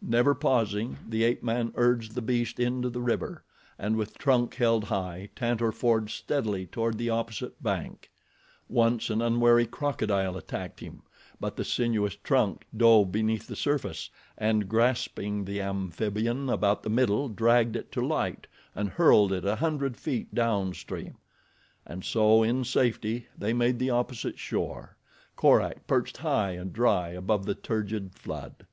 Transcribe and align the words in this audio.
Never 0.00 0.34
pausing 0.34 0.96
the 1.06 1.22
ape 1.22 1.42
man 1.42 1.70
urged 1.76 2.14
the 2.14 2.22
beast 2.22 2.58
into 2.58 2.88
the 2.88 3.02
river, 3.02 3.44
and 3.78 3.94
with 3.94 4.16
trunk 4.16 4.54
held 4.54 4.84
high 4.84 5.28
Tantor 5.36 5.70
forged 5.70 6.16
steadily 6.16 6.64
toward 6.66 6.96
the 6.96 7.10
opposite 7.10 7.62
bank. 7.62 8.10
Once 8.70 9.10
an 9.10 9.20
unwary 9.20 9.66
crocodile 9.66 10.34
attacked 10.38 10.80
him 10.80 11.02
but 11.38 11.56
the 11.56 11.62
sinuous 11.62 12.16
trunk 12.16 12.64
dove 12.74 13.12
beneath 13.12 13.46
the 13.48 13.54
surface 13.54 14.08
and 14.38 14.66
grasping 14.66 15.44
the 15.44 15.60
amphibian 15.60 16.48
about 16.48 16.82
the 16.82 16.88
middle 16.88 17.28
dragged 17.28 17.76
it 17.76 17.92
to 17.92 18.00
light 18.00 18.46
and 18.74 18.88
hurled 18.88 19.30
it 19.30 19.44
a 19.44 19.56
hundred 19.56 19.98
feet 19.98 20.34
down 20.34 20.72
stream. 20.72 21.18
And 21.84 22.02
so, 22.02 22.42
in 22.42 22.64
safety, 22.64 23.26
they 23.36 23.52
made 23.52 23.78
the 23.78 23.90
opposite 23.90 24.38
shore, 24.38 24.96
Korak 25.36 25.86
perched 25.86 26.16
high 26.16 26.52
and 26.52 26.72
dry 26.72 27.08
above 27.10 27.44
the 27.44 27.54
turgid 27.54 28.14
flood. 28.14 28.64